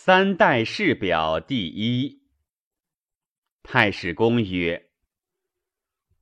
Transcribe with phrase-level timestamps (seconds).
[0.00, 2.22] 三代世表第一。
[3.64, 4.90] 太史公曰：“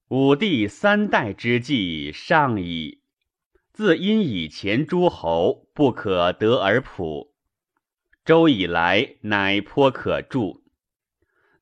[0.08, 3.02] 武帝三代之计上矣。
[3.74, 7.34] 自因以前诸侯不可得而普，
[8.24, 10.62] 周以来乃颇可著。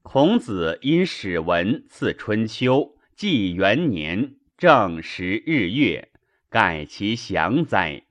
[0.03, 6.13] 孔子因史文赐春秋，纪元年，正时日月，
[6.49, 8.07] 改其详哉。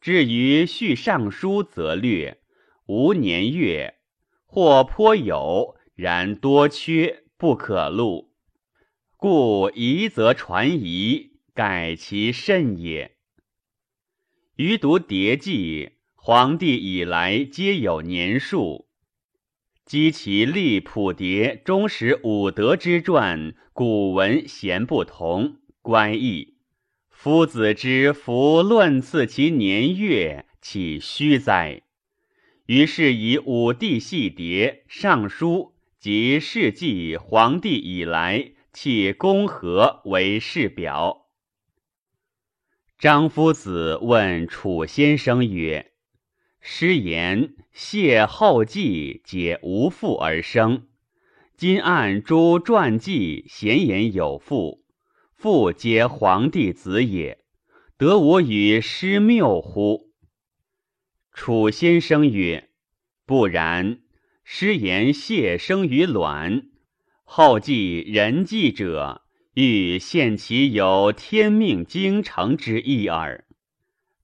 [0.00, 2.40] 至于续尚书，则略。”
[2.86, 3.94] 无年月，
[4.44, 8.32] 或颇有，然多缺，不可录。
[9.16, 13.16] 故疑则传疑，改其甚也。
[14.56, 18.88] 余读叠记，黄帝以来皆有年数。
[19.86, 26.54] 积其立谱牒，终始五德之传，古文咸不同，乖异。
[27.08, 31.82] 夫子之弗论次其年月，岂虚哉？
[32.66, 41.26] 于是以武帝系牒、尚书及世纪皇帝以来弃公和为世表。
[42.98, 45.92] 张夫子问楚先生曰
[46.58, 50.86] ：“师言谢后继皆无父而生，
[51.58, 54.82] 今按诸传记咸言有父，
[55.34, 57.44] 父皆皇帝子也，
[57.98, 60.03] 得无与师谬乎？”
[61.34, 62.70] 楚先生曰
[63.26, 63.98] ：“不然。
[64.44, 66.68] 师言谢生于卵，
[67.24, 69.22] 后继人继者，
[69.54, 73.46] 欲现其有天命精诚之意耳。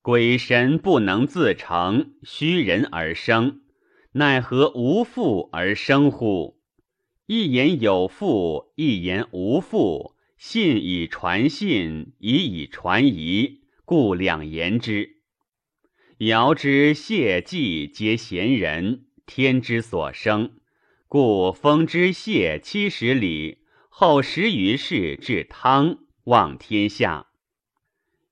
[0.03, 3.63] 鬼神不能自成，虚人而生，
[4.13, 6.61] 奈何无父而生乎？
[7.27, 15.17] 一言有父，一言无父，信以传信，疑以传疑，故两言之。”
[16.21, 20.53] 尧之谢祭皆贤人，天之所生，
[21.09, 27.29] 故封之谢七十里，后十余世至汤，望天下。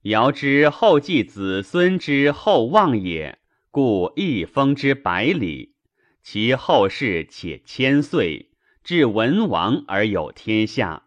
[0.02, 3.38] 尧之后继子孙之后望也，
[3.70, 5.74] 故亦封之百里。
[6.22, 8.50] 其后世且千岁，
[8.84, 11.04] 至文王而有天下。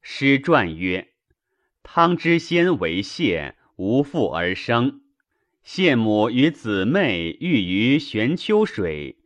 [0.00, 1.08] 诗传曰：
[1.82, 5.02] 汤之先为谢，无父而生。
[5.64, 9.16] 谢母与姊妹寓于玄丘水，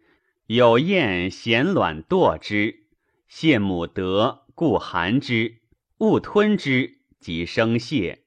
[0.47, 2.87] 有燕衔卵堕之。
[3.26, 5.56] 谢母得，故含之，
[5.98, 8.21] 勿吞之，即生谢。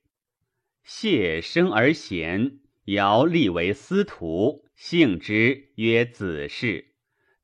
[0.83, 6.94] 谢生而贤，尧立为司徒，姓之曰子氏。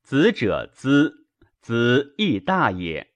[0.02, 1.28] 子者资，
[1.62, 3.08] 子亦大也。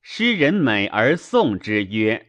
[0.00, 2.28] 诗人美而颂之曰：“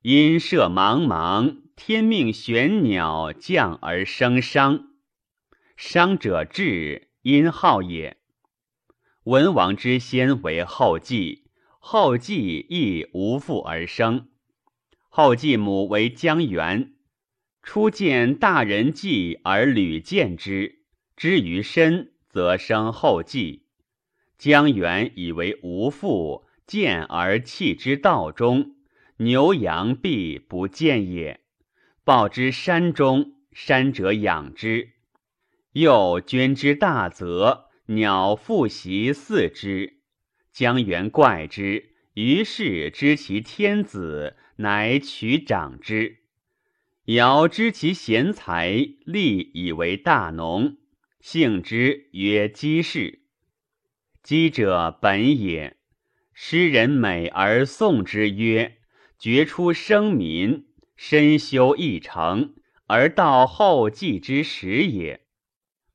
[0.00, 4.90] 因舍茫茫。”天命玄鸟降而生商，
[5.76, 8.18] 商者至，阴号也。
[9.24, 11.44] 文王之先为后继，
[11.78, 14.28] 后继亦无父而生。
[15.08, 16.94] 后继母为姜元，
[17.62, 20.82] 初见大人祭而屡见之，
[21.16, 23.66] 之于身，则生后继。
[24.38, 28.76] 姜元以为无父，见而弃之道中，
[29.18, 31.41] 牛羊必不见也。
[32.04, 34.88] 报之山中，山者养之；
[35.72, 40.00] 又捐之大泽，鸟复习四之。
[40.50, 46.18] 姜元怪之，于是知其天子，乃取长之。
[47.04, 48.72] 尧知其贤才，
[49.06, 50.78] 立以为大农，
[51.20, 53.20] 姓之曰姬氏。
[54.24, 55.76] 姬者本也。
[56.32, 58.78] 诗人美而颂之曰
[59.20, 60.66] ：“绝出生民。”
[61.04, 62.54] 身修一成，
[62.86, 65.22] 而到后继之时也。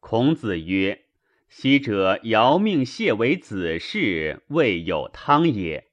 [0.02, 1.06] 孔子曰
[1.48, 5.86] ：“昔者尧命谢为子氏，未有汤也；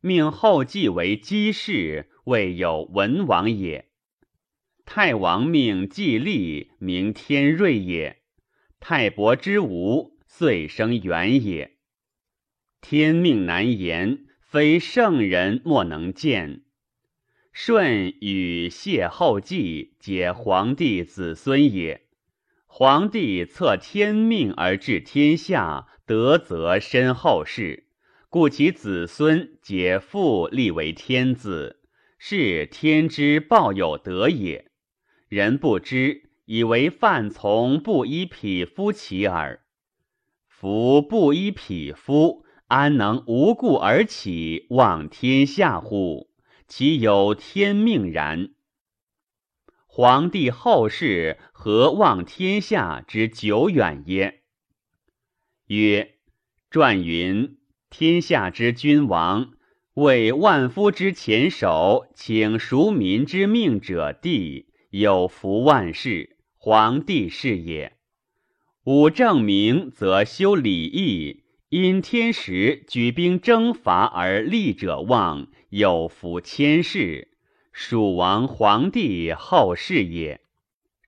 [0.00, 3.88] 命后继为姬氏，未有文王也。
[4.86, 8.22] 太王命季历，名天瑞也。
[8.78, 11.72] 太伯之无，遂生元也。
[12.80, 16.60] 天命难言，非圣人莫能见。”
[17.56, 22.02] 舜与谢后继，皆皇帝子孙也。
[22.66, 27.86] 皇帝测天命而治天下，德则身后世，
[28.28, 31.78] 故其子孙皆复立为天子，
[32.18, 34.72] 是天之报有德也。
[35.28, 39.60] 人不知，以为犯从不依匹夫其耳。
[40.48, 46.33] 夫不依匹夫，安能无故而起，望天下乎？
[46.76, 48.50] 其有天命然。
[49.86, 54.42] 皇帝后世何望天下之久远耶？
[55.68, 56.16] 曰：
[56.70, 57.58] 传云，
[57.90, 59.52] 天下之君王，
[59.92, 67.96] 为万夫之前首，请赎民之命者，帝有福万世，皇帝是也。
[68.82, 71.43] 吾正明，则修礼义，
[71.76, 77.32] 因天时举兵征伐而立者旺，有福千世。
[77.72, 80.40] 蜀王皇帝后世也，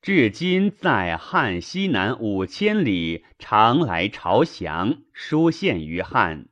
[0.02, 6.48] 至今在汉西南五千里，常来朝降，书献于汉。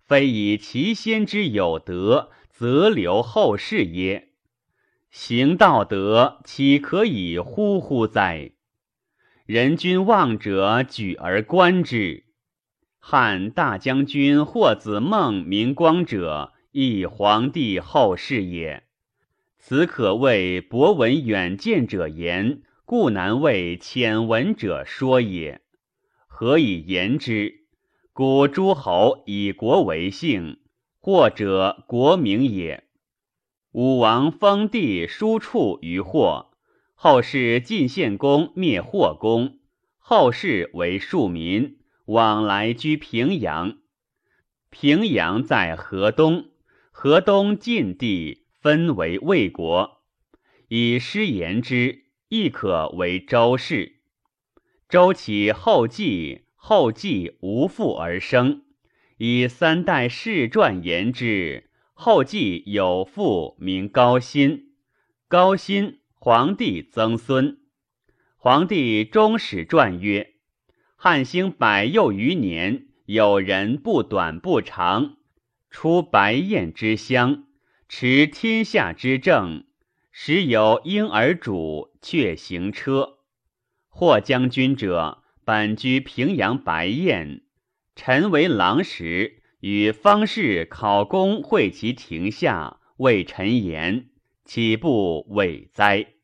[0.00, 4.28] 非以其先之有德，则留后世也？
[5.10, 8.52] 行道德，岂可以呼呼哉？
[9.44, 12.27] 人君望者，举而观之。
[13.10, 18.82] 汉大将军霍子孟明光者，亦皇帝后世也。
[19.56, 25.62] 此可谓博闻远见者言，故难为浅闻者说也。
[26.26, 27.60] 何以言之？
[28.12, 30.58] 古诸侯以国为姓，
[31.00, 32.84] 或者国名也。
[33.72, 36.50] 武王封地叔处于霍，
[36.94, 39.56] 后世晋献公灭霍公，
[39.96, 41.78] 后世为庶民，
[42.08, 43.78] 往来居平阳。
[44.68, 46.50] 平阳在河东，
[46.90, 48.44] 河东晋地。
[48.60, 50.02] 分为魏国，
[50.66, 54.00] 以诗言之，亦可为周氏。
[54.88, 58.64] 周起后继，后继无父而生。
[59.16, 64.72] 以三代世传言之，后继有父名高辛，
[65.28, 67.60] 高辛皇帝曾孙。
[68.36, 70.34] 皇帝终始传曰：
[71.00, 75.16] 汉兴百又余年，有人不短不长，
[75.70, 77.44] 出白燕之乡。
[77.88, 79.62] 持天下之政，
[80.10, 83.18] 时有婴儿主，却行车。
[83.88, 87.42] 或将军者，本居平阳白燕。
[87.94, 94.08] 臣为郎时，与方士考公会其庭下，谓臣言：
[94.44, 96.14] 岂不伟哉？